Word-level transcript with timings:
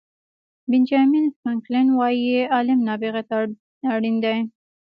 بینجامین 0.69 1.25
فرانکلن 1.39 1.87
وایي 1.99 2.35
علم 2.55 2.79
نابغه 2.87 3.21
ته 3.29 3.35
اړین 3.93 4.15
دی. 4.23 4.37